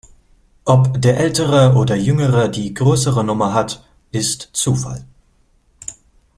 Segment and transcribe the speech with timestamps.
[0.65, 5.05] Ob der ältere oder jüngere die größere Nummer hat, ist „Zufall“.